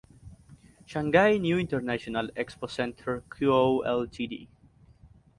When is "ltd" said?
3.85-4.47